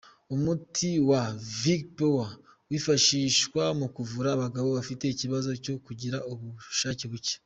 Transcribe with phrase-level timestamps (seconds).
[0.35, 1.21] Umuti wa
[1.61, 2.29] Vigpower
[2.69, 7.35] wifashishwa mu kuvura abagabo bafite ikibazo cyo kugira ubushake buke.